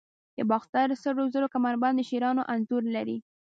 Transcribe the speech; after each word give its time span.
د 0.37 0.39
باختر 0.51 0.87
سرو 1.03 1.23
زرو 1.33 1.47
کمربند 1.55 1.95
د 1.97 2.01
شیرانو 2.09 2.43
انځور 2.53 2.83
لري 2.95 3.17